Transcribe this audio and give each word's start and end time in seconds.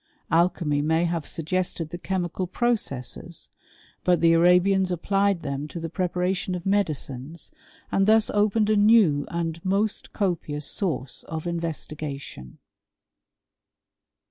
Alchymy 0.31 0.81
may 0.81 1.05
haire 1.05 1.27
suggested 1.27 1.91
the 1.91 1.97
chemical 1.99 2.47
processes— 2.47 3.51
^but 4.07 4.19
the 4.19 4.33
Arabians 4.33 4.91
applied 4.91 5.43
them 5.43 5.67
to 5.67 5.79
the 5.79 5.91
preparation 5.91 6.55
of 6.55 6.65
medicines, 6.65 7.51
and 7.91 8.07
thus 8.07 8.31
opened 8.31 8.71
a 8.71 8.75
new 8.75 9.27
and 9.29 9.63
most 9.63 10.11
copious 10.11 10.65
source 10.65 11.21
of 11.25 11.43
inves 11.43 11.85
tigation. 11.85 12.57